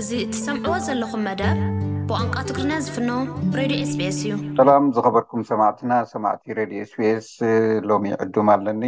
[0.00, 1.58] እዚ እትሰምዕዎ ዘለኹም መደብ
[2.06, 3.10] ብቋንቃ ትጉሪና ዝፍኖ
[3.58, 7.28] ሬድዮ ኤስቤኤስ እዩ ሰላም ዝኸበርኩም ሰማዕትና ሰማዕቲ ሬድዮ ኤስቢኤስ
[7.90, 8.82] ሎሚ ዕዱም ኣለኒ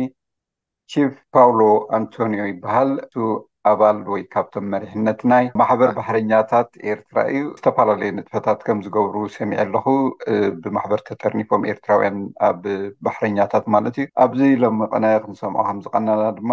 [0.94, 1.60] ቺፍ ፓውሎ
[1.98, 2.90] ኣንቶኒዮ ይበሃል
[3.22, 3.28] እ
[3.72, 9.86] ኣባል ወይ ካብቶም መሪሕነት ናይ ማሕበር ባሕረኛታት ኤርትራ እዩ ዝተፈላለዩ ንጥፈታት ከም ዝገብሩ ሰሚዒ ኣለኩ
[10.64, 12.18] ብማሕበር ተጠርኒፎም ኤርትራውያን
[12.50, 12.62] ኣብ
[13.06, 16.52] ባሕረኛታት ማለት እዩ ኣብዚ ሎምቐነ ክንሰምዖ ከም ዝቀናና ድማ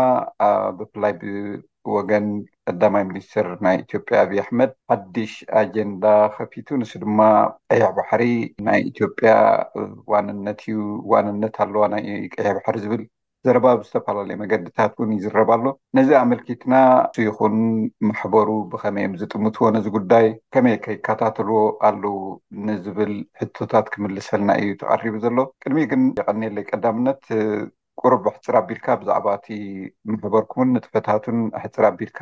[0.79, 1.59] ብፍላይ ብ
[1.95, 2.25] ወገን
[2.67, 6.05] ቀዳማይ ሚኒስትር ናይ ኢትዮጵያ ኣብይ ኣሕመድ ሓድሽ ኣጀንዳ
[6.35, 7.19] ከፊቱ ንስ ድማ
[7.71, 8.23] ቀየዕ ባሕሪ
[8.67, 9.31] ናይ ኢትዮጵያ
[10.13, 10.77] ዋንነት እዩ
[11.13, 11.97] ዋንነት ኣለዋ ና
[12.37, 13.03] ቀየዕ ባሕሪ ዝብል
[13.47, 15.65] ዘረባብ ዝተፈላለዩ መገድታት እውን ይዝረባ ኣሎ
[15.97, 16.73] ነዚ ኣመልኪትና
[17.25, 17.55] ይኹን
[18.09, 21.57] ማሕበሩ ብከመይ ም ዝጥምትዎ ነዚ ጉዳይ ከመይ ከይካታተልዎ
[21.89, 22.17] ኣለው
[22.67, 27.21] ንዝብል ሕቶታት ክምልሰልና እዩ ተቀሪቡ ዘሎ ቅድሚ ግን የቀኒየለይ ቀዳምነት
[28.01, 29.47] ቁርብ ኣሕፂር ኣቢልካ ብዛዕባ እቲ
[30.11, 32.19] ምክበርኩውን ንጥፈታትን ኣሕፅር ኣቢልካ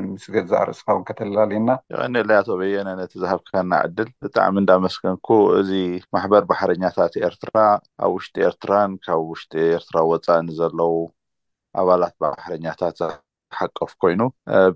[0.00, 5.28] ንምስገዝኣርእስካ እውን ከተላልየና ይቀኒላይ ኣቶ በየነ ነቲ ዝሃብከና ዕድል ብጣዕሚ እንዳመስገንኩ
[5.60, 5.70] እዚ
[6.16, 7.56] ማሕበር ባሕረኛታት ኤርትራ
[8.04, 10.94] ኣብ ውሽጢ ኤርትራን ካብ ውሽጢ ኤርትራ ወፃእንዘለው
[11.80, 12.98] ኣባላት ባሕረኛታት
[13.56, 14.20] ሓቀፍ ኮይኑ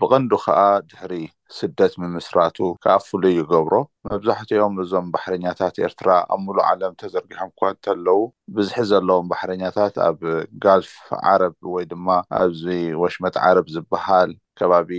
[0.00, 0.58] ብቀንዱ ከዓ
[0.90, 1.12] ድሕሪ
[1.58, 3.74] ስደት ምምስራቱ ከዓ ፍሉይ ይገብሮ
[4.08, 8.18] መብዛሕትኦም እዞም ባሕረኛታት ኤርትራ ኣብ ምሉእ ዓለም ተዘርጊሖም እኳ እንተለዉ
[8.56, 10.20] ብዝሕ ዘለዎም ባሕረኛታት ኣብ
[10.64, 10.92] ጋልፍ
[11.32, 12.08] ዓረብ ወይ ድማ
[12.40, 12.62] ኣብዚ
[13.02, 14.90] ወሽመጥ ዓረብ ዝበሃል ከባቢ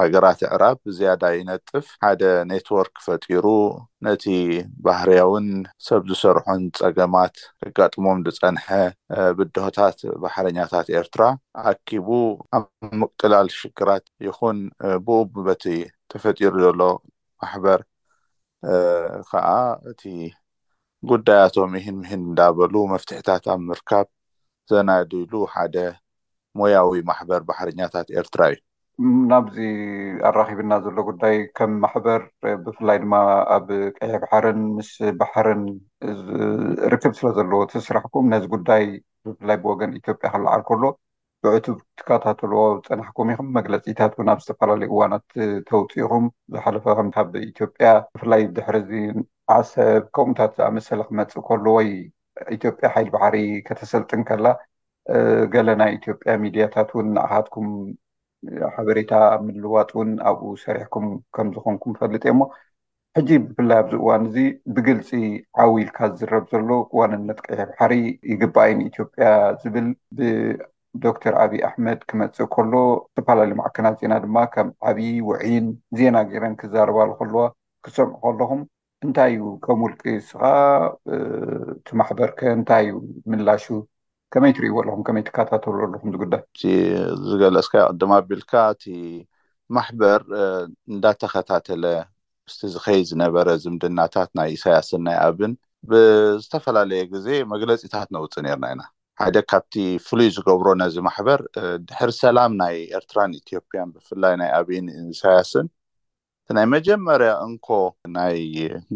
[0.00, 3.46] ሃገራት ዕራብ ብዝያዳ ይነጥፍ ሓደ ኔትወርክ ፈጢሩ
[4.06, 4.24] ነቲ
[4.86, 5.46] ባህርያውን
[5.86, 8.66] ሰብ ዝሰርሖን ፀገማት ተጋጥሞም ዝፀንሐ
[9.38, 11.22] ብድሆታት ባሕረኛታት ኤርትራ
[11.70, 12.08] ኣኪቡ
[12.58, 12.64] ኣብ
[13.02, 14.58] ምቅጥላል ሽግራት ይኹን
[15.08, 15.64] ብኡበቲ
[16.14, 16.82] ተፈጢሩ ዘሎ
[17.42, 17.80] ማሕበር
[19.30, 19.48] ከዓ
[19.92, 20.02] እቲ
[21.10, 24.06] ጉዳያቶም እህን ምህን እዳበሉ መፍትሕታት ኣብ ምርካብ
[24.70, 25.76] ዘናድዩሉ ሓደ
[26.58, 28.60] ሞያዊ ማሕበር ባሕረኛታት ኤርትራ እዩ
[29.30, 29.56] ናብዚ
[30.28, 32.22] ኣራኺብና ዘሎ ጉዳይ ከም ማሕበር
[32.64, 33.14] ብፍላይ ድማ
[33.54, 34.90] ኣብ ቀየባሕርን ምስ
[35.20, 35.62] ባሕርን
[36.92, 38.84] ርክብ ስለ ዘለዎ ትስራሕኩም ነዚ ጉዳይ
[39.28, 40.82] ብፍላይ ብወገን ኢትዮጵያ ክልዓል ከሎ
[41.44, 41.66] ብዕቱ
[42.00, 45.26] ትከታተልዎ ፀናሕኩም ኢኹም መግለፂታት ውን ኣብ ዝተፈላለዩ እዋናት
[45.70, 47.86] ተውፅኢኹም ዝሓለፈ ከምካብ ኢትዮጵያ
[48.16, 48.92] ብፍላይ ድሕርዚ
[49.56, 51.90] ዓሰብ ከምኡታት ኣብ መሰሊ ክመፅእ ከሎ ወይ
[52.58, 53.36] ኢትዮጵያ ሓይሊ ባሕሪ
[53.68, 54.46] ከተሰልጥን ከላ
[55.56, 57.68] ገለ ናይ ኢትዮጵያ ሚድያታት እውን ንኣኻትኩም
[58.74, 62.40] ሓበሬታ ኣብ ምልዋጥ ውን ኣብኡ ሰሪሕኩም ከም ዝኮንኩም ፈልጥ እዮሞ
[63.16, 64.36] ሕጂ ብፍላይ ኣብዚ እዋን እዚ
[64.74, 65.10] ብግልፂ
[65.62, 67.92] ዓዊኢልካ ዝዝረብ ዘሎ እዋነነጥቀብ ሓሪ
[68.32, 69.26] ይግባይ ን ኢትዮጵያ
[69.62, 69.86] ዝብል
[71.02, 72.72] ብዶክተር ዓብይ ኣሕመድ ክመፅእ ከሎ
[73.14, 75.66] ዝተፈላለዩ መዕከናት ዜና ድማ ከም ዓብይ ውዒን
[75.98, 77.40] ዜና ጌይረን ክዛረባሉ ከልዋ
[77.86, 78.60] ክሰምዑ ከለኩም
[79.06, 80.40] እንታይ እዩ ከም ውልቂ ስኻ
[81.86, 82.98] ቲማሕበርከ እንታይ እዩ
[83.32, 83.64] ምላሹ
[84.34, 86.42] ከመይ ትርእዎ ኣለኩም ከመይ ትካታተሉ ኣለኩም ዝጉዳይ
[87.30, 88.84] ዝገለስካ ቅድማ ኣቢልካ እቲ
[89.76, 90.20] ማሕበር
[90.92, 91.84] እንዳተከታተለ
[92.46, 95.52] ምስቲ ዝከይድ ዝነበረ ዝምድናታት ናይ እሳያስን ናይ ኣብን
[95.90, 98.82] ብዝተፈላለየ ግዜ መግለፂታት ነውፅእ ነርና ኢና
[99.20, 99.74] ሓደ ካብቲ
[100.06, 101.40] ፍሉይ ዝገብሮ ነዚ ማሕበር
[101.88, 105.66] ድሕሪ ሰላም ናይ ኤርትራን ኢትዮጵያን ብፍላይ ናይ ኣብይን እሳያስን
[106.44, 107.68] እቲ ናይ መጀመርያ እንኮ
[108.18, 108.38] ናይ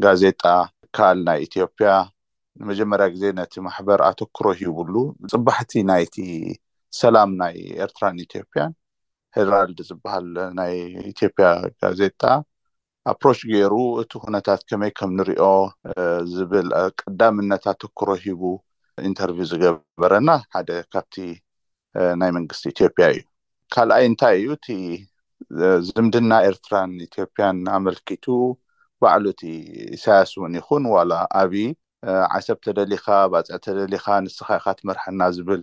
[0.05, 0.45] ጋዜጣ
[0.99, 1.91] ካል ናይ ኢትዮጵያ
[2.61, 4.95] ንመጀመርያ ግዜ ነቲ ማሕበር ኣተክሮ ሂቡሉ
[5.33, 6.17] ፅባሕቲ ናይቲ
[7.01, 8.73] ሰላም ናይ ኤርትራን ኢትዮጵያን
[9.37, 10.29] ሄራልድ ዝበሃል
[10.59, 10.75] ናይ
[11.13, 11.47] ኢትዮጵያ
[11.81, 12.23] ጋዜጣ
[13.13, 15.47] ኣፕሮች ገይሩ እቲ ኩነታት ከመይ ከም ንሪኦ
[16.35, 16.69] ዝብል
[17.01, 18.43] ቀዳምነት ኣተክሮ ሂቡ
[19.09, 21.17] ኢንተርቭ ዝገበረና ሓደ ካብቲ
[22.21, 23.21] ናይ መንግስቲ ኢትዮጵያ እዩ
[23.75, 24.69] ካልኣይ እንታይ እዩ እቲ
[25.89, 28.25] ዝምድና ኤርትራን ኢትዮጵያን ኣመልኪቱ
[29.03, 29.43] ባዕሉ እቲ
[29.97, 31.13] እሳያስ እውን ይኹን ዋላ
[31.43, 31.63] ኣብዪ
[32.37, 35.61] ዓሰብ ተደሊካ ባፅዕ ተደሊካ ንስካ ኢካ ትመርሐና ዝብል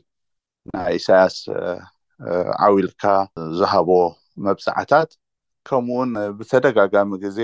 [0.76, 1.36] ናይ እሳያስ
[2.68, 3.04] ዓዊልካ
[3.60, 3.90] ዝሃቦ
[4.46, 5.10] መብፃዕታት
[5.68, 7.40] ከምኡ ውን ብተደጋጋሚ ግዜ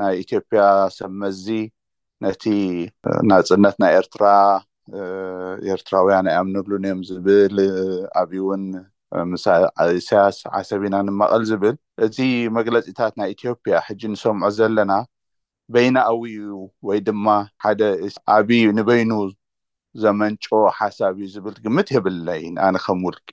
[0.00, 0.60] ናይ ኢትዮጵያ
[0.98, 1.44] ሰብመዚ
[2.24, 2.42] ነቲ
[3.30, 4.24] ናፅነት ናይ ኤርትራ
[5.74, 7.56] ኤርትራውያን ያም ንብሉን እዮም ዝብል
[8.20, 8.64] ኣብዩውን
[10.00, 12.18] እሳያስ ዓሰብ ኢና ንመቐል ዝብል እዚ
[12.58, 14.92] መግለፂታት ናይ ኢትዮጵያ ሕጂ ንሰምዖ ዘለና
[15.74, 16.22] በይና ኣብ
[16.88, 17.26] ወይ ድማ
[17.64, 17.80] ሓደ
[18.36, 19.12] ኣብዩ ንበይኑ
[20.02, 20.44] ዘመንጮ
[20.78, 23.28] ሓሳብ እዩ ዝብል ትግምት የብልለይ ንኣነ ከም ውልቂ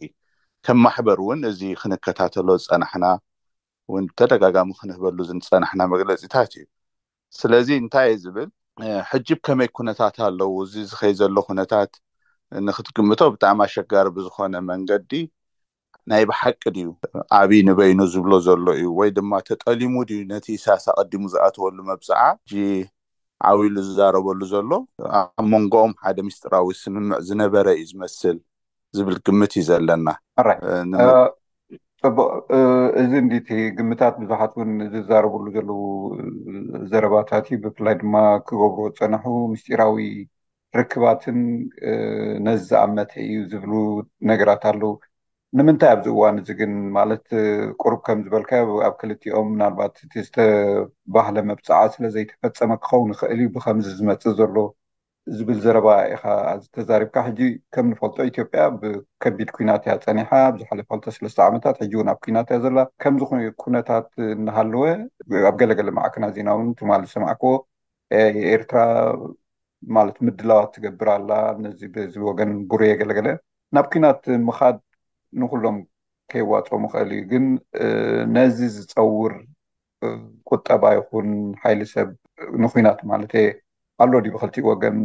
[0.66, 3.06] ከም ማሕበር እውን እዚ ክንከታተሎ ዝፀናሕና
[3.94, 6.66] ወን ብተደጋጋሚ ክንህበሉ ንፀናሕና መግለፂታት እዩ
[7.40, 8.50] ስለዚ እንታይ ዝብል
[9.12, 11.92] ሕጅብ ከመይ ኩነታት ኣለው እዚ ዝከይ ዘሎ ኩነታት
[12.68, 15.12] ንክትግምቶ ብጣዕሚ ኣሸጋሪ ብዝኮነ መንገዲ
[16.12, 16.88] ናይ ብሓቂ ድዩ
[17.40, 22.22] ዓብይ ንበይኑ ዝብሎ ዘሎ እዩ ወይ ድማ ተጠሊሙ ድዩ ነቲ ሳስ ቀዲሙ ዝኣተወሉ መብዛዓ
[22.62, 22.64] እ
[23.50, 24.72] ዓብኢሉ ዝዛረበሉ ዘሎ
[25.18, 28.38] ኣብ መንጎኦም ሓደ ምስጢራዊ ስምምዕ ዝነበረ እዩ ዝመስል
[28.98, 30.18] ዝብል ግምት እዩ ዘለናቅ
[33.02, 33.34] እዚ ንድ
[33.78, 35.80] ግምታት ብዙሓት ውን ዝዛረብሉ ዘለው
[36.92, 38.14] ዘረባታት እዩ ብፍላይ ድማ
[38.48, 39.24] ክገብሮ ፀንሑ
[39.54, 40.08] ምስጢራዊ
[40.80, 41.40] ርክባትን
[42.48, 43.72] ነዝኣመተ እዩ ዝብሉ
[44.32, 44.92] ነገራት ኣለዉ
[45.58, 47.24] ንምንታይ ኣብዚእዋን እዚ ግን ማለት
[47.82, 48.52] ቁሩብ ከምዝበልካ
[48.88, 54.56] ኣብ ክልትኦም ናልባት እቲ ዝተባህለ መብፃዓ ስለዘይተፈፀመ ክኸው ንክእል እዩ ብከምዚ ዝመፅ ዘሎ
[55.38, 56.14] ዝብል ዘረባ ኢ
[56.52, 57.40] ኣዝ ተዛሪብካ ሕጂ
[57.76, 62.78] ከምንፈልጦ ኢትዮጵያ ብከቢድ ኩናት እያ ፀኒሓ ብዝሓለፈ 2ተሰለስተ ዓመታት ሕጂ እ ኣብ ኩናት እያ ዘላ
[63.06, 63.24] ከምዚ
[63.64, 64.84] ኩነታት እናሃለወ
[65.52, 67.54] ኣብ ገለገለ ማዕክና ዜና እውን ማ ሰማዕክዎ
[68.54, 68.80] ኤርትራ
[69.98, 71.32] ማለት ምድላዋት ትገብር ኣላ
[71.66, 71.82] ነዚ
[72.16, 73.28] ዚወገን ጉሩየ ገለገለ
[73.78, 74.80] ናብ ኩናት ምካድ
[75.42, 75.78] ንኩሎም
[76.32, 77.46] ከይዋፅኦም ይክእል እዩ ግን
[78.36, 79.34] ነዚ ዝፀውር
[80.52, 81.30] ቁጠባ ይኩን
[81.64, 82.10] ሓይል ሰብ
[82.64, 83.46] ንኩናት ማለት የ
[84.04, 84.98] ኣሎ ድዩ ብክልቲኡ ወገን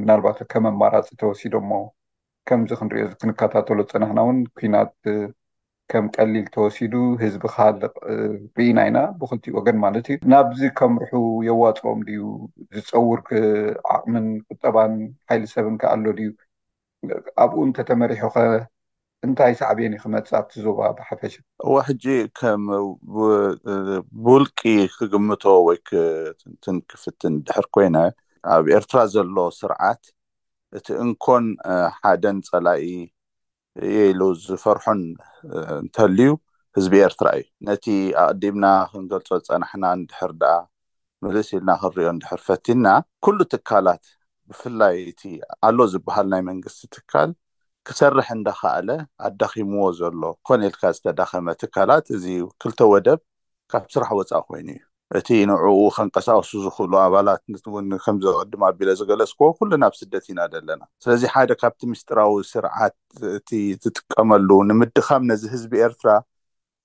[0.00, 1.70] ምናልባት ከም ኣማራፂ ተወሲዶሞ
[2.48, 4.92] ከምዚ ክንሪኦ ክንከታተሎ ፀናሕና እውን ኩናት
[5.90, 7.92] ከም ቀሊል ተወሲዱ ህዝቢ ካልቅ
[8.58, 11.12] ርኢና ኢና ብክልቲኡ ወገን ማለት እዩ ናብዚ ከምርሑ
[11.48, 12.22] የዋፅኦም ድዩ
[12.78, 13.20] ዝፀውር
[13.94, 14.94] ዓቅምን ቁጠባን
[15.30, 16.30] ሓይል ሰብን ከ ኣሎ ድዩ
[17.44, 18.36] ኣብኡ እንተተመሪሖ ኸ
[19.26, 21.34] እንታይ ሳዕብየኒ ክመፅእ ቲ ዝዋ ብሓፈሸ
[21.72, 22.04] ወ ሕጂ
[22.38, 22.62] ከም
[24.24, 24.60] ብውልቂ
[24.96, 25.78] ክግምቶ ወይ
[26.52, 27.96] ንትን ክፍትን ድሕር ኮይነ
[28.54, 30.02] ኣብ ኤርትራ ዘሎ ስርዓት
[30.78, 31.46] እቲ እንኮን
[31.98, 32.84] ሓደን ፀላኢ
[33.96, 35.00] የኢሉ ዝፈርሑን
[35.82, 36.28] እንተልዩ
[36.78, 37.86] ህዝቢ ኤርትራ እዩ ነቲ
[38.26, 40.54] ኣቅዲምና ክንገልፆ ፀናሕና ንድሕር ደኣ
[41.24, 42.86] መልስ ኢልና ክንሪኦ ድሕር ፈቲና
[43.24, 44.04] ኩሉ ትካላት
[44.50, 45.22] ብፍላይ እቲ
[45.68, 47.30] ኣሎ ዝበሃል ናይ መንግስቲ ትካል
[47.88, 48.88] ክሰርሕ እንዳካኣለ
[49.26, 52.24] ኣዳኺምዎ ዘሎ ኮነልካ ዝተዳኸመ ትካላት እዚ
[52.60, 53.20] ክልተ ወደብ
[53.72, 54.82] ካብ ስራሕ ወፃእ ኮይኑ እዩ
[55.18, 55.66] እቲ ንዕኡ
[55.96, 57.42] ከንቀሳቀሱ ዝኽእሉ ኣባላት
[57.90, 62.96] ን ከምዘቅድማ ኣቢለ ዝገለዝክዎ ኩሉ ናብ ስደት ኢና ዘለና ስለዚ ሓደ ካብቲ ምስጢራዊ ስርዓት
[63.38, 63.50] እቲ
[63.82, 66.08] ትጥቀመሉ ንምድኻም ነዚ ህዝቢ ኤርትራ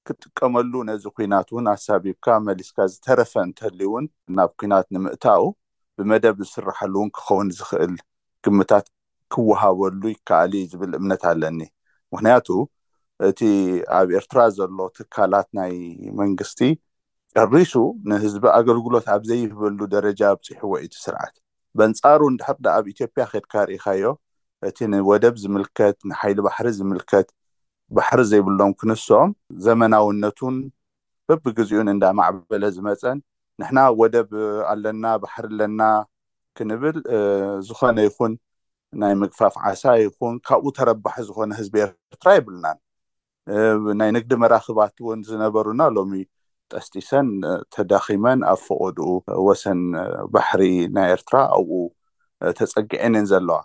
[0.07, 4.05] ክትጥቀመሉ ነዚ ኩናት እውን ኣሳቢብካ መሊስካ ዝተረፈ እንተልእውን
[4.37, 5.41] ናብ ኩናት ንምእታኡ
[5.97, 7.93] ብመደብ ዝስራሐሉ እውን ክኸውን ዝኽእል
[8.45, 8.85] ግምታት
[9.33, 11.59] ክወሃበሉ ይከኣሊ ዝብል እምነት ኣለኒ
[12.13, 12.47] ምክንያቱ
[13.27, 13.39] እቲ
[13.97, 15.73] ኣብ ኤርትራ ዘሎ ትካላት ናይ
[16.19, 16.59] መንግስቲ
[17.53, 17.73] ሪሱ
[18.11, 21.33] ንህዝቢ ኣገልግሎት ኣብ ዘይህበሉ ደረጃ ብፅሕዎኢቲ ስርዓት
[21.79, 24.11] በንፃሩ ንዳሕርዳ ኣብ ኢትዮጵያ ከድካ ርኢካዮ
[24.69, 27.27] እቲ ንወደብ ዝምልከት ንሓይሊ ባሕሪ ዝምልከት
[27.97, 29.29] ባሕሪ ዘይብሎም ክንስም
[29.65, 30.57] ዘመናውነቱን
[31.29, 33.17] በቢግዚኡን እንዳማዕበለ ዝመፀን
[33.61, 34.29] ንሕና ወደብ
[34.73, 35.81] ኣለና ባሕሪ ኣለና
[36.57, 36.97] ክንብል
[37.69, 38.33] ዝኾነ ይኩን
[39.01, 42.77] ናይ ምግፋፍ ዓሳ ይኹን ካብኡ ተረባሒ ዝኮነ ህዝቢ ኤርትራ ይብልናን
[43.99, 46.13] ናይ ንግዲ መራክባት እውን ዝነበሩና ሎሚ
[46.73, 47.27] ጠስጢሰን
[47.73, 49.07] ተዳኺመን ኣብ ፍቀድኡ
[49.47, 49.81] ወሰን
[50.33, 50.61] ባሕሪ
[50.97, 51.79] ናይ ኤርትራ ኣብኡ
[52.59, 53.57] ተፀጊዐን እየን ዘለዋ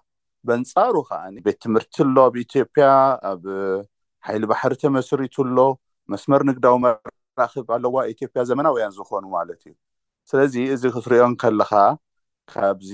[0.48, 2.86] በንፃሩ ከዓ ቤት ትምህርቲ ኣሎ ኣብ ኢትዮጵያ
[3.32, 3.42] ኣብ
[4.26, 5.58] ሓይሊ ባሕሪ ተመስሪቱ ኣሎ
[6.12, 9.74] መስመር ንግዳዊ መራክብ ኣለዋ ኢትዮጵያ ዘመናዊያን ዝኾኑ ማለት እዩ
[10.30, 11.72] ስለዚ እዚ ክትሪኦን ከለካ
[12.52, 12.90] ካብዚ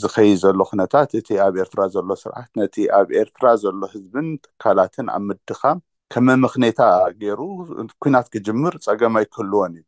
[0.00, 5.22] ዝከይ ዘሎ ኩነታት እቲ ኣብ ኤርትራ ዘሎ ስርዓት ነቲ ኣብ ኤርትራ ዘሎ ህዝብን ጥካላትን ኣብ
[5.28, 5.78] ምድኻም
[6.12, 6.80] ከምምኽኔታ
[7.20, 7.40] ገይሩ
[8.02, 9.84] ኩናት ክጅምር ፀገም ኣይክህልዎን እዩ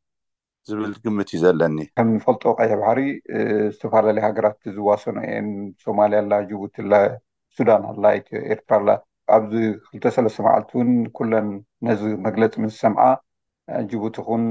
[0.68, 2.98] ዝብል ግምት እዩ ዘለኒ ከም ፈልጦ ቀይ ባህሪ
[3.74, 5.48] ዝተፈላለዩ ሃገራት ዝዋሰኑ እን
[5.84, 6.96] ሶማልያ ላ ጅቡቲ ላ
[7.56, 8.22] ሱዳን ኣላ ይ
[8.52, 8.88] ኤርትራ ኣላ
[9.36, 9.54] ኣብዚ
[9.90, 11.48] 2ልተሰለስተ መዓልቲ እውን ኩለን
[11.86, 13.02] ነዚ መግለፂ ምስ ሰምዓ
[13.90, 14.44] ጅቡቲኩን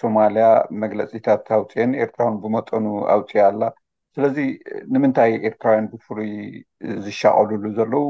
[0.00, 0.44] ሶማልያ
[0.82, 3.62] መግለፂታት ኣውፂዮን ኤርትራውን ብመጠኑ ኣውፅአ ኣላ
[4.16, 4.36] ስለዚ
[4.94, 6.32] ንምንታይ ኤርትራውያን ብፍሩይ
[7.04, 8.06] ዝሻቀልሉ ዘለው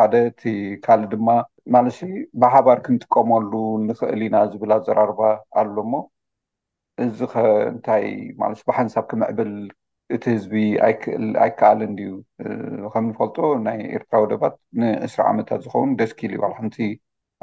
[0.00, 0.52] ሓደ ቲ
[0.84, 1.28] ካሊእ ድማ
[1.74, 2.00] ማለሲ
[2.42, 3.52] ብሓባር ክንጥቀመሉ
[3.88, 5.20] ንኽእል ኢና ዝብል ኣዘራርባ
[5.60, 5.94] ኣሎ ሞ
[7.04, 8.06] እዚ ከንታይ
[8.40, 9.52] ማለ ብሓንሳብ ክምዕብል
[10.14, 10.54] እቲ ህዝቢ
[11.02, 12.10] ክልኣይከኣልን ድዩ
[12.94, 13.36] ከምንፈልጦ
[13.68, 16.76] ናይ ኤርትራዊ ደባት ንእስራ ዓመታት ዝኸውን ደስኪል ዩልሓንቲ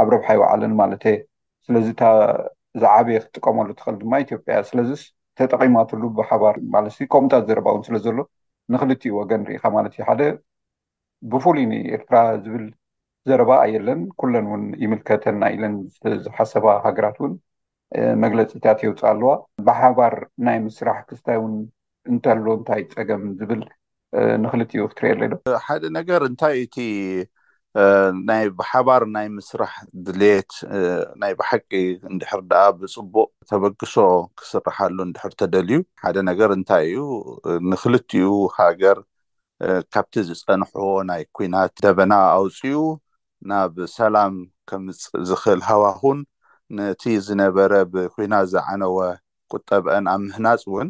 [0.01, 1.17] ኣብ ረብሓ ይባዕለን ማለትየ
[1.69, 2.03] ስለዚ ታ
[2.81, 4.91] ዝዓበየ ክትጥቀመሉ ትኽእል ድማ ኢትዮጵያ ስለዚ
[5.39, 8.17] ተጠቂማትሉ ብሓባር ማለት ከምታት ዘረባ እውን ስለ ዘሎ
[8.73, 10.21] ንክልትኡ ወገን ርኢካ ማለት እዩ ሓደ
[11.31, 12.65] ብፍሉይ ንኤርትራ ዝብል
[13.29, 15.75] ዘረባ ኣየለን ኩለን እውን ይምልከተን ና ኢለን
[16.25, 17.33] ዝሓሰባ ሃገራት እውን
[18.23, 19.31] መግለፂታት የውፅእ ኣለዋ
[19.67, 20.15] ብሓባር
[20.47, 21.55] ናይ ምስራሕ ክስታይ ውን
[22.13, 23.63] እንተሎ እንታይ ፀገም ዝብል
[24.45, 26.77] ንክልትኡ ክትርእየለ ዶ ሓደ ነገር እንታይ እቲ
[28.27, 29.73] ናይ ብሓባር ናይ ምስራሕ
[30.05, 30.51] ድልት
[31.21, 31.69] ናይ ብሓቂ
[32.11, 33.93] እንድሕር ደኣ ብፅቡቅ ተበግሶ
[34.39, 36.99] ክስራሓሉ እንድሕር ተደልዩ ሓደ ነገር እንታይ እዩ
[37.71, 38.99] ንክልትኡ ሃገር
[39.95, 42.73] ካብቲ ዝፀንሕዎ ናይ ኩናት ደበና ኣውፅኡ
[43.51, 44.33] ናብ ሰላም
[44.71, 46.19] ከምዝክእል ሃዋኩን
[46.77, 48.97] ነቲ ዝነበረ ብኩና ዝዓነወ
[49.53, 50.89] ቁጠብአን ኣብ ምህናፅ እውን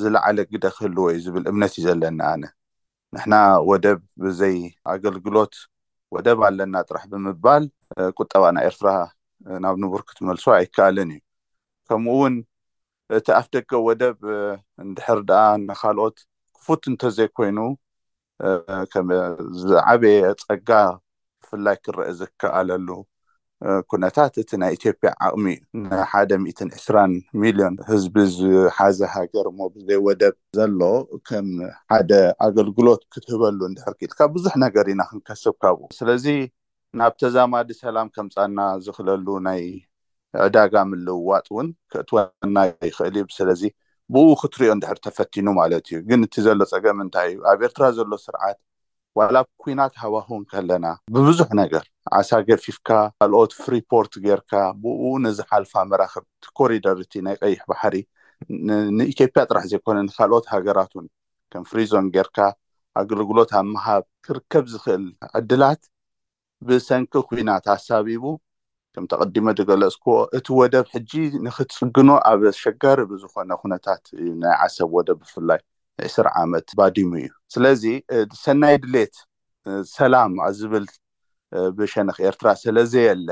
[0.00, 2.42] ዝላዓለ ግደ ክህልዎ እዩ ዝብል እምነት እዩ ዘለኒ ኣነ
[3.14, 3.34] ንሕና
[3.70, 4.58] ወደብ ብዘይ
[4.94, 5.54] ኣገልግሎት
[6.14, 7.64] ወደብ ኣለና ጥራሕ ብምባል
[8.20, 8.88] ቁጠባ ናይ ኤርትራ
[9.64, 11.22] ናብ ንቡር ክትመልሶ ኣይከኣልን እዩ
[11.88, 12.34] ከምኡ እውን
[13.16, 14.18] እቲ ኣፍ ደገ ወደብ
[14.84, 16.16] እንድሕር ደኣ ንካልኦት
[16.56, 17.58] ክፉት እንተዘይኮይኑ
[19.64, 20.70] ዝዓበየ ፀጋ
[21.42, 22.88] ብፍላይ ክረአ ዝከኣለሉ
[23.90, 30.80] ኩነታት እቲ ናይ ኢትዮጵያ ዓቅሚዩ ንሓ2 ሚልዮን ህዝቢ ዝሓዘ ሃገር ሞ ብዘይወደብ ዘሎ
[31.28, 31.46] ከም
[31.92, 32.10] ሓደ
[32.46, 36.26] ኣገልግሎት ክትህበሉ ንድሕር ክኢልካ ብዙሕ ነገር ኢና ክንከስብከብ ስለዚ
[37.00, 39.62] ናብ ተዛማዲ ሰላም ከምፃና ዝክለሉ ናይ
[40.46, 42.56] ዕዳጋ ምልውዋጥ እውን ክእትወና
[42.88, 43.62] ይኽእል እዩ ስለዚ
[44.14, 48.12] ብኡ ክትሪኦ እንድሕር ተፈቲኑ ማለት እዩ ግን እቲ ዘሎ ፀገም እንታይ እዩ ኣብ ኤርትራ ዘሎ
[48.26, 48.58] ስርዓት
[49.18, 51.84] ዋላ ኩናት ሃዋህውን ከለና ብብዙሕ ነገር
[52.18, 52.88] ዓሳ ገፊፍካ
[53.20, 57.96] ካልኦት ፍሪፖርት ጌይርካ ብኡ ነዝሓልፋ መራክብቲ ኮሪደር እቲ ናይ ቀይሕ ባሕሪ
[58.98, 61.06] ንኢትዮጵያ ጥራሕ ዘይኮነ ንካልኦት ሃገራትን
[61.52, 62.38] ከም ፍሪዞን ጌይርካ
[63.02, 65.04] ኣገልግሎት ኣብ ምሃብ ክርከብ ዝክእል
[65.40, 65.80] ዕድላት
[66.68, 68.24] ብሰንኪ ኩናት ኣሳቢቡ
[68.96, 71.12] ከም ተቀዲሞ ድገለፅክዎ እቲ ወደብ ሕጂ
[71.46, 75.60] ንክትፅግኖ ኣብ ሸጋሪ ብዝኮነ ኩነታት እዩ ናይ ዓሰብ ወደብ ብፍላይ
[76.04, 77.82] 2ስር ዓመት ባዲሙ እዩ ስለዚ
[78.44, 79.14] ሰናይ ድሌት
[79.96, 80.86] ሰላም ኣዝብል
[81.76, 83.28] ብሸነክ ኤርትራ ስለዘየለ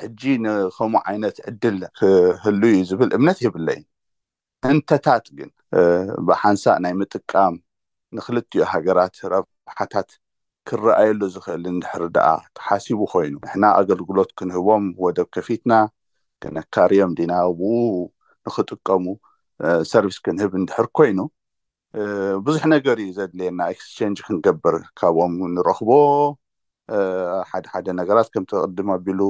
[0.00, 3.84] ሕጂ ንከምኡ ዓይነት ዕድል ክህሉ እዩ ዝብል እምነት የብለ እዩ
[4.66, 5.50] ህንተታት ግን
[6.28, 7.54] ብሓንሳእ ናይ ምጥቃም
[8.16, 10.08] ንክልትዮ ሃገራት ረብሓታት
[10.68, 15.72] ክረኣየሉ ዝክእል እንድሕር ደኣ ተሓሲቡ ኮይኑ ንሕና ኣገልግሎት ክንህቦም ወደብ ከፊትና
[16.42, 17.72] ክነካርዮም ዲና ብኡ
[18.48, 19.04] ንክጥቀሙ
[19.92, 21.18] ሰርቪስ ክንህብ እንድሕር ኮይኑ
[22.46, 25.90] ብዙሕ ነገር እዩ ዘድልየና ኤክስቸንጅ ክንገብር ካብኦም ንረክቦ
[27.50, 29.20] ሓደ ሓደ ነገራት ከምተቅድም ኣቢሉ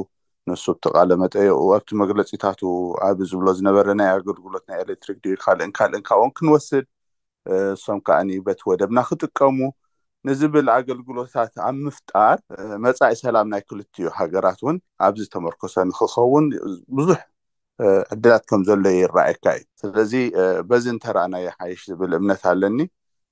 [0.48, 2.60] ንሱ ብቲቃለመጠይቁ ኣብቲ መግለፂታት
[3.08, 6.86] ኣብ ዝብሎ ዝነበረ ናይ ኣገልግሎት ናይ ኤሌክትሪክ ድ ካልእን ካልእን ካብኦም ክንወስድ
[7.72, 9.58] ንሶም ከዓኒ በቲ ወደብና ክጥቀሙ
[10.28, 12.36] ንዝብል ኣገልግሎታት ኣብ ምፍጣር
[12.86, 14.76] መፃኢ ሰላም ናይ ክልትዮ ሃገራት እውን
[15.06, 17.20] ኣብዚ ተመርኮሶ ንክከውንብዙሕ
[18.12, 20.12] ዕድላት ከም ዘሎ ይረኣይካ እዩ ስለዚ
[20.70, 22.78] በዚ እንተረአናይ ሓይሽ ዝብል እምነት ኣለኒ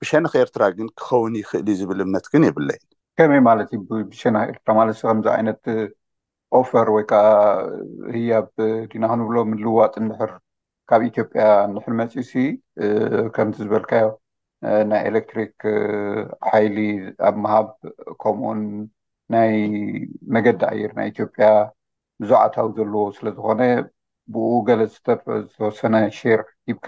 [0.01, 2.79] ብሸነክ ኤርትራ ግን ክኸውን ይኽእል ዝብል እምነት ግን የብለይ
[3.19, 5.61] ከመይ ማለት እዩ ብሸነክ ኤርትራ ማለት ከምዚ ዓይነት
[6.59, 7.23] ኦፈር ወይ ከዓ
[8.15, 8.47] ህያብ
[8.91, 10.31] ዲና ክንብሎ ምልዋጥ ድሕር
[10.91, 11.41] ካብ ኢትዮጵያ
[11.75, 12.41] ድሕር መፂ ሲ
[13.35, 14.07] ከምቲ ዝበልካዮ
[14.91, 15.53] ናይ ኤሌክትሪክ
[16.51, 16.77] ሓይሊ
[17.27, 17.67] ኣብ ምሃብ
[18.23, 18.61] ከምኡን
[19.35, 19.51] ናይ
[20.35, 21.45] መገዲ ኣየር ናይ ኢትዮጵያ
[22.23, 23.61] ብዙዕታዊ ዘለዎ ስለዝኮነ
[24.33, 26.87] ብኡ ገለ ዝተወሰነ ሼር ሂብካ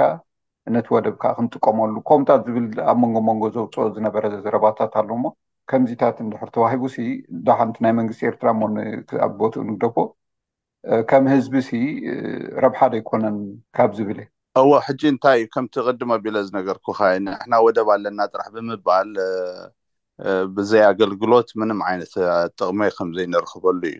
[0.73, 5.23] ነቲ ወደብ ካ ክንጥቀመሉ ከምታ ዝብል ኣብ መንጎ መንጎ ዘውፅኦ ዝነበረዝረባታት ኣሎሞ
[5.71, 6.83] ከምዚታት እንድሕር ተዋሂቡ
[7.47, 9.97] ዳሓንቲ ናይ መንግስት ኤርትራ ሞቦትኡ ንደኮ
[11.09, 11.71] ከም ህዝቢ ሲ
[12.65, 13.37] ረብሓደ ኣይኮነን
[13.77, 14.19] ካብ ዝብለ
[14.61, 19.11] እዎ ሕጂ እንታይእ ከምቲ ቅድመ ቢለ ዝነገርኩ ከ ሕና ወደብ ኣለና ጥራሕ ብምባል
[20.55, 22.13] ብዘይ ኣገልግሎት ምንም ዓይነት
[22.59, 23.97] ጥቅመ ከምዘይንረክበሉ እዩ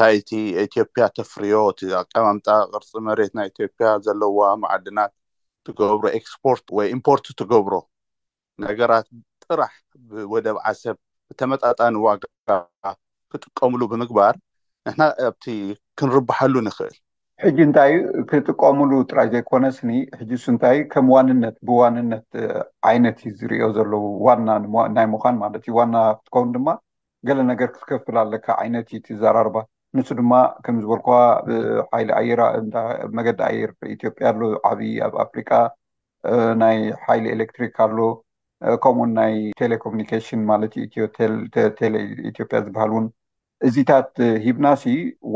[0.00, 0.30] እታይእቲ
[0.66, 5.10] ኢትዮጵያ ተፍርዮ እቲ ኣቀማምጣ ቅርፂ መሬት ናይ ኢትዮጵያ ዘለዋ መዓድናት
[5.66, 7.74] ትገብሮ ኤክስፖርት ወይ ኢምፖርት ትገብሮ
[8.64, 9.06] ነገራት
[9.44, 9.70] ጥራሕ
[10.30, 10.96] ብወደብዓሰብ
[11.30, 12.22] ብተመጣጣኒ ዋጋ
[13.32, 14.36] ክጥቀምሉ ብምግባር
[14.88, 15.44] ንሕና ኣብቲ
[16.02, 16.96] ክንርብሓሉ ንኽእል
[17.44, 17.92] ሕጂ እንታይ
[18.30, 22.26] ክጥቀምሉ ጥራይ ዘይኮነ ስኒ ሕጂ ሱ እንታይ ከም ዋነት ብዋንነት
[22.92, 24.46] ዓይነት ዩ ዝርኦ ዘለው ዋና
[24.96, 26.68] ናይ ምኳን ማለት እዩ ዋና ክትከውን ድማ
[27.28, 29.56] ገለ ነገር ክትከፍል ኣለካ ዓይነት ዩ ትዘራርባ
[29.98, 30.32] ንሱ ድማ
[30.64, 31.08] ከም ዝበልኩ
[31.46, 32.42] ብሓይሊ ኣየራ
[33.16, 35.50] መገዲ ኣየር ኢትዮጵያ ኣሉ ዓብይ ኣብ ኣፍሪቃ
[36.62, 37.98] ናይ ሓይሊ ኤሌክትሪክ ኣሉ
[38.84, 43.08] ከምኡን ናይ ቴሌኮሚኒኬሽን ማለት ዩቴኢትዮጵያ ዝበሃል እውን
[43.68, 44.12] እዚታት
[44.46, 44.84] ሂብናስ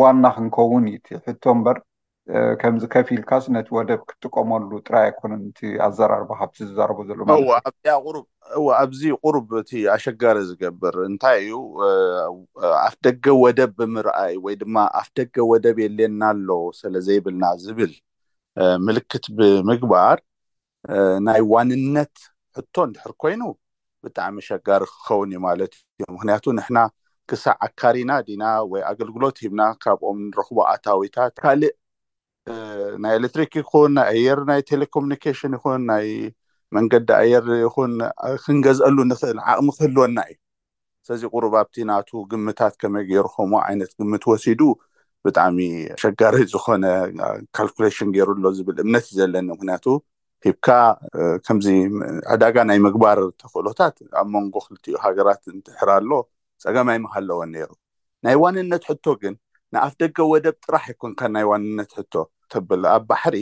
[0.00, 1.78] ዋና ክንከውን ዩ ሕቶ ምበር
[2.60, 7.66] ከምዚ ከፍ ኢልካስ ነቲ ወደብ ክጥቀመሉ ጥራይ ኣይኮነ ቲ ኣዘራርባ ካብቲ ዝዛረቦ ዘሎማት
[8.82, 11.52] ኣብዚ ቁሩብ እቲ ኣሸጋሪ ዝገብር እንታይ እዩ
[12.86, 16.48] ኣፍ ደገ ወደብ ብምርኣይ ወይ ድማ ኣፍ ደገ ወደብ የልየና ኣሎ
[16.80, 17.92] ስለዘይብልና ዝብል
[18.86, 20.18] ምልክት ብምግባር
[21.26, 22.16] ናይ ዋንነት
[22.58, 23.42] ሕቶ እንድሕር ኮይኑ
[24.06, 26.78] ብጣዕሚ ኣሸጋሪ ክኸውን እዩ ማለት እዩ ምክንያቱ ንሕና
[27.30, 31.72] ክሳ ዓካሪና ዲና ወይ ኣገልግሎት ሂብና ካብኦም ንረክቦ ኣታዊታት ካልእ
[33.02, 36.06] ናይ ኤሌትሪክ ይኹን ናይ ኣየር ናይ ቴሌኮሚኒኬሽን ይኹን ናይ
[36.76, 37.92] መንገዲ ኣየር ይኹን
[38.44, 40.36] ክንገዝአሉ ንክእል ዓቅሚ ክህልወና እዩ
[41.06, 44.60] ስለዚ ቁሩብ ኣብቲ ናቱ ግምታት ከመይ ገይሩ ከምዎ ዓይነት ግምት ወሲዱ
[45.26, 45.58] ብጣዕሚ
[46.02, 46.84] ሸጋሪ ዝኮነ
[47.56, 49.84] ካልሌሽን ገይሩሎ ዝብል እምነት ዘለኒ ምክንያቱ
[50.46, 50.68] ሂብካ
[51.46, 51.66] ከምዚ
[52.32, 56.10] ዕዳጋ ናይ ምግባር ተክእሎታት ኣብ መንጎ ክልትዮ ሃገራት እንትሕር ኣሎ
[56.64, 57.70] ፀገማይመሃለዎን ነይሩ
[58.26, 59.34] ናይ ዋንነት ሕቶ ግን
[59.74, 62.14] ንኣፍ ደገ ወደብ ጥራሕ ይኮንካ ናይ ዋንነት ሕቶ
[62.68, 63.36] ብ ኣብ ባሕሪ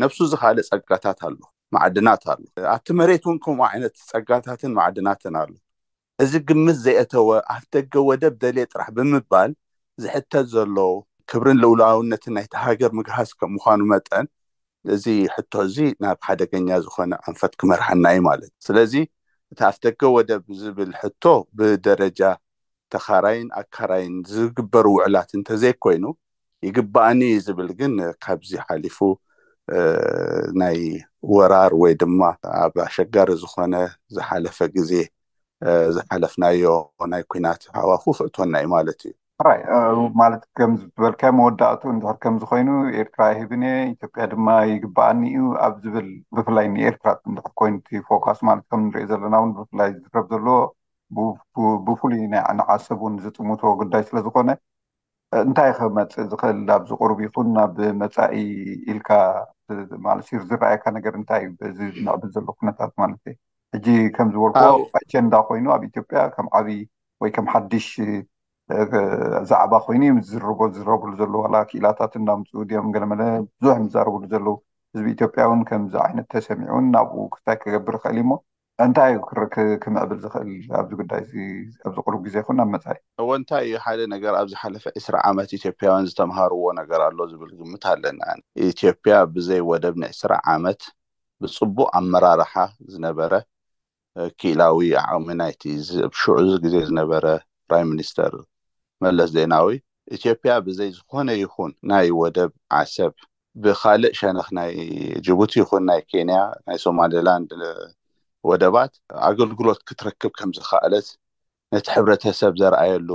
[0.00, 1.38] ነብሱ ዝካኣለ ፀጋታት ኣሎ
[1.74, 2.40] ማዓድናት ኣሎ
[2.74, 5.52] ኣብቲ መሬት እውን ከምኡ ዓይነት ፀጋታትን ማዓድናትን ኣሎ
[6.22, 9.50] እዚ ግምት ዘይአተወ ኣፍደገ ወደብ ደል ጥራሕ ብምባል
[10.02, 10.76] ዝሕተት ዘሎ
[11.30, 14.26] ክብርን ልውላውነትን ናይ ተሃገር ምግሃስ ከም ምኳኑ መጠን
[14.94, 18.94] እዚ ሕቶ እዚ ናብ ሓደገኛ ዝኮነ ኣንፈት ክመርሐና እዩ ማለት ስለዚ
[19.52, 21.24] እቲ ኣፍደገ ወደብ ዝብል ሕቶ
[21.58, 22.20] ብደረጃ
[22.94, 26.04] ተኻራይን ኣካራይን ዝግበሩ ውዕላት እንተዘይኮይኑ
[26.68, 28.98] ይግባኣኒ እዩ ዝብል ግን ካብዚ ሓሊፉ
[30.60, 30.78] ናይ
[31.36, 32.20] ወራር ወይ ድማ
[32.62, 33.74] ኣብ ኣሸጋሪ ዝኮነ
[34.14, 34.92] ዝሓለፈ ግዜ
[35.96, 36.64] ዝሓለፍናዮ
[37.12, 39.48] ናይ ኩናት ሃዋኩ ክእትና እዩ ማለት እዩራ
[40.20, 42.68] ማለት ከምዝዝበልካዮ መወዳእቱ እንድሕር ከምዝኮይኑ
[43.00, 43.62] ኤርትራ ህብን
[43.94, 47.74] ኢትዮጵያ ድማ ይግባኣኒ እዩ ኣብ ዝብል ብፍላይ ንኤርትራንድሕር ኮይኑ
[48.10, 50.60] ፎካስ ማለት ከምንሪኦ ዘለና እውን ብፍላይ ዝረብ ዘለዎ
[51.86, 54.50] ብፍሉይ ናይ ኣነዓሰብ ን ዝጥምቶ ጉዳይ ስለዝኮነ
[55.40, 58.36] እንታይ ከመፅእ ዝክእል ኣብ ዝቅርቡ ይኹን ናብ መፃኢ
[58.92, 59.10] ኢልካ
[60.06, 63.34] ማለ ዝረኣየካ ነገር እንታይእዩ ዚ ንዕብል ዘሎ ኩነታት ማለት እዩ
[63.74, 63.86] ሕጂ
[64.16, 66.80] ከምዝበልኩ ኣጀንዳ ኮይኑ ኣብ ኢትዮጵያ ከም ዓብይ
[67.22, 67.88] ወይ ከም ሓዱሽ
[69.50, 74.56] ዛዕባ ኮይኑ ዩ ዝርበ ዝረብሉ ዘሎ ዋላ ክእላታት ና ምፁ ድኦም ገለመለ ብዙሕ ዛርብሉ ዘለው
[74.96, 78.30] ህዝቢ ኢትዮጵያ እውን ከምዚ ዓይነት ተሰሚዑን ናብኡ ክታይ ክገብር ይክእል እዩሞ
[78.84, 81.32] እንታይ ክርክብ ክምቅብል ዝኽእል ኣብዚ ጉዳይ እዚ
[81.86, 86.62] ኣብዝቁርብ ግዜ ይኹን ኣብ መፅኢ እወንታይ እዩ ሓደ ነገር ኣብ ዝሓለፈ 2ስራ ዓመት ኢትዮጵያውን ዝተምሃርዎ
[86.80, 88.22] ነገር ኣሎ ዝብል ግምት ኣለና
[88.70, 90.80] ኢትዮጵያ ብዘይ ወደብ ንዕስራ ዓመት
[91.44, 92.54] ብፅቡቅ ኣመራርሓ
[92.94, 93.32] ዝነበረ
[94.40, 95.62] ኪላዊ ዓቅሚ ናይቲ
[96.22, 97.26] ሽዑዚ ግዜ ዝነበረ
[97.68, 98.34] ፕራይ ሚኒስተር
[99.04, 99.68] መለስ ዜናዊ
[100.18, 102.50] ኢትዮጵያ ብዘይ ዝኮነ ይኹን ናይ ወደብ
[102.82, 103.14] ዓሰብ
[103.64, 104.70] ብካልእ ሸነክ ናይ
[105.24, 107.50] ጅቡቲ ይኹን ናይ ኬንያ ናይ ሶማሌላንድ
[108.50, 108.92] ወደባት
[109.28, 111.08] ኣገልግሎት ክትረክብ ከምዚከኣለት
[111.74, 113.10] ነቲ ሕብረተሰብ ዘረኣየሉ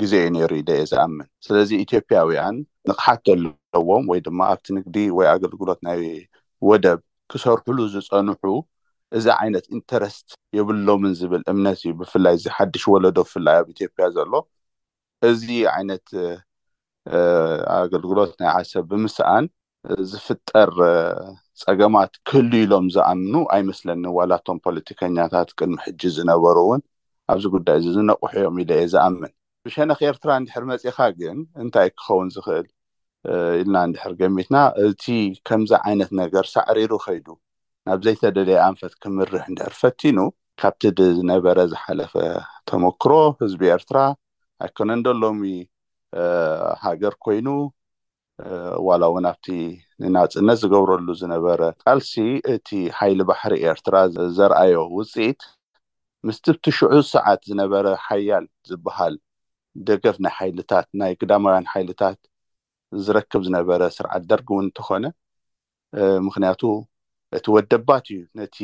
[0.00, 2.56] ግዜ እዩ ነይሩ ዩ ደየ ዝኣምን ስለዚ ኢትዮጵያውያን
[2.88, 3.20] ንቕሓት
[3.74, 6.00] ዘለዎም ወይ ድማ ኣብቲ ንግዲ ወይ ኣገልግሎት ናይ
[6.68, 7.00] ወደብ
[7.32, 8.46] ክሰርሕሉ ዝፀንሑ
[9.18, 14.32] እዛ ዓይነት ኢንተረስት የብሎምን ዝብል እምነት እዩ ብፍላይ እዚ ሓዱሽ ወለዶ ብፍላይ ኣብ ኢትዮጵያ ዘሎ
[15.30, 16.06] እዚ ዓይነት
[17.80, 19.44] ኣገልግሎት ናይ ዓሰብ ብምስኣን
[20.10, 20.70] ዝፍጠር
[21.66, 26.80] ፀገማት ክህል ኢሎም ዝኣምኑ ኣይመስለኒ ዋላቶም ፖለቲከኛታት ቅድሚ ሕጂ ዝነበሩ እውን
[27.32, 29.32] ኣብዚ ጉዳይ እዚ ዝነቑሑዮም ኢሉ የ ዝኣምን
[29.66, 32.66] ብሸነኪ ኤርትራ ንድሕር መፂካ ግን እንታይ ክኸውን ዝክእል
[33.60, 35.04] ኢልና ንድሕር ገሚትና እቲ
[35.48, 37.28] ከምዚ ዓይነት ነገር ሳዕሪሩ ከይዱ
[37.88, 40.18] ናብዘይተደለየ ኣንፈት ክምርህ ንድሕር ፈቲኑ
[40.62, 42.14] ካብቲ ድ ዝነበረ ዝሓለፈ
[42.70, 43.98] ተመክሮ ህዝቢ ኤርትራ
[44.66, 45.42] ኣይኮነንደሎሚ
[46.86, 47.48] ሃገር ኮይኑ
[48.88, 49.46] ዋላ እውን ኣብቲ
[50.16, 52.12] ናፅነት ዝገብረሉ ዝነበረ ካልሲ
[52.52, 53.96] እቲ ሓይሊ ባሕሪ ኤርትራ
[54.36, 55.40] ዘርኣዮ ውፅኢት
[56.28, 59.14] ምስትብቲ ሽዑ ሰዓት ዝነበረ ሓያል ዝበሃል
[59.88, 62.20] ደገፍ ናይ ሓይልታት ናይ ግዳማውያን ሓይልታት
[63.06, 65.04] ዝረክብ ዝነበረ ስርዓት ደርጊ እውን እንተኮነ
[66.28, 66.62] ምክንያቱ
[67.38, 68.56] እቲ ወደባት እዩ ነቲ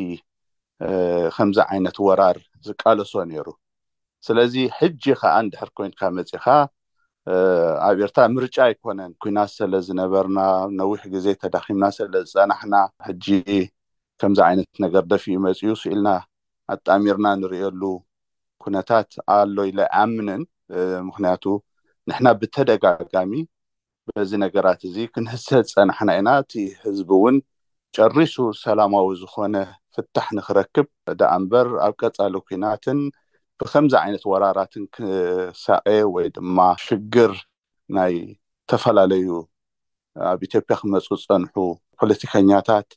[1.37, 3.49] ከምዚ ዓይነት ወራር ዝቃለሶ ነይሩ
[4.29, 6.46] ስለዚ ሕጂ ከዓ ንድሕር ኮይንካ መፂካ
[7.86, 10.38] ኣብ ኤርትራ ምርጫ ኣይኮነን ኩናት ስለዝነበርና
[10.80, 12.74] ነዊሕ ግዜ ተዳኺምና ስለዝፀናሕና
[13.06, 13.26] ሕጂ
[14.20, 16.10] ከምዚ ዓይነት ነገር ደፊ ይመፅዩ ስኢልና
[16.74, 17.82] ኣጣሚርና ንሪየሉ
[18.64, 20.42] ኩነታት ኣሎ ኢለ ኣምንን
[21.08, 21.44] ምክንያቱ
[22.10, 23.32] ንሕና ብተደጋጋሚ
[24.10, 27.36] በዚ ነገራት እዚ ክንህሰዝ ፀናሕና ኢና እቲ ህዝቢ እውን
[27.96, 29.56] ጨሪሱ ሰላማዊ ዝኮነ
[29.96, 30.86] ፍታሕ ንክረክብ
[31.20, 32.98] ደኣ እምበር ኣብ ቀፃሊ ኩናትን
[33.62, 37.33] ብከምዚ ዓይነት ወራራትን ክሳቀ ወይ ድማ ሽግር
[37.97, 39.29] ናይ ዝተፈላለዩ
[40.31, 41.55] ኣብ ኢትዮጵያ ክመፁ ዝፀንሑ
[42.01, 42.88] ፖለቲከኛታት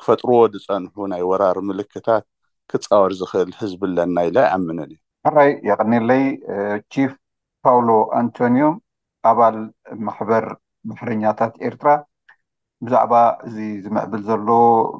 [0.00, 2.24] ክፈጥርዎ ዝፀንሑ ናይ ወራር ምልክታት
[2.72, 6.24] ክፃወር ዝክእል ህዝብለና ኢሎ ይኣምንን እዩ ራይ የቀኒለይ
[6.94, 7.12] ቺፍ
[7.66, 7.88] ፓውሎ
[8.20, 8.76] ኣንቶኒዮም
[9.30, 9.56] ኣባል
[10.06, 10.44] ማሕበር
[10.90, 11.88] ምሕርኛታት ኤርትራ
[12.84, 13.12] ብዛዕባ
[13.46, 14.46] እዚ ዝምዕብል ዘሎ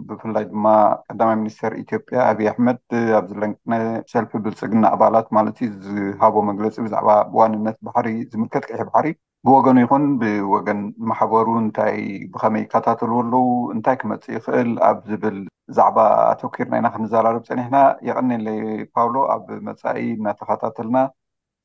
[0.08, 0.66] ብፍላይ ድማ
[1.08, 2.78] ቀዳማይ ሚኒስተር ኢትዮጵያ ኣብዪ ኣሕመድ
[3.18, 3.72] ኣብ ዝለንቅነ
[4.12, 7.08] ሰልፊ ብልፅግና ኣባላት ማለትዩ ዝሃቦ መግለፂ ብዛዕባ
[7.38, 9.08] ዋንነት ባሕሪ ዝምልከት ቅ ባሕሪ
[9.46, 11.96] ብወገኑ ይኹን ብወገን ማሕበሩ እንታይ
[12.32, 13.44] ብከመይ ካታተልዎ ኣለው
[13.76, 15.36] እንታይ ክመፅእ ይኽእል ኣብ ዝብል
[15.78, 15.98] ዛዕባ
[16.32, 17.76] ኣተኪር ናኢና ክንዘራርብ ፀኒሕና
[18.08, 18.58] የቀኒ ለይ
[18.96, 20.96] ፓውሎ ኣብ መፃኢ እናተከታተልና